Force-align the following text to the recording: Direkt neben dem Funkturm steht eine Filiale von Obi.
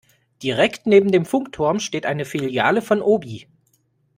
Direkt 0.41 0.87
neben 0.87 1.11
dem 1.11 1.25
Funkturm 1.25 1.79
steht 1.79 2.07
eine 2.07 2.25
Filiale 2.25 2.81
von 2.81 3.03
Obi. 3.03 3.45